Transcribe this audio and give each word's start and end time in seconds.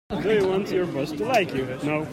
Do 0.09 0.33
you 0.33 0.47
want 0.47 0.69
your 0.71 0.87
boss 0.87 1.11
to 1.11 1.25
like 1.25 1.53
you? 1.53 1.99